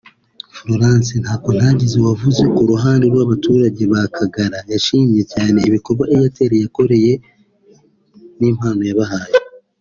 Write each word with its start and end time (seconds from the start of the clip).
Florence 0.57 1.11
Ntakontagize 1.21 1.97
wavuze 2.07 2.43
ku 2.55 2.61
ruhande 2.71 3.03
rw’abaturage 3.11 3.83
ba 3.91 4.01
Kagara 4.17 4.57
yashimye 4.71 5.21
cyane 5.33 5.57
igikorwa 5.67 6.03
Airtel 6.13 6.51
yabakoreye 6.55 7.13
n’impano 8.39 8.81
yabahaye 8.89 9.33